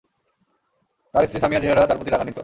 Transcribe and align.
তাঁর 1.13 1.23
স্ত্রী 1.27 1.39
সামিয়া 1.41 1.61
জেহরা 1.63 1.89
তার 1.89 1.97
প্রতি 1.97 2.11
রাগান্বিত। 2.11 2.37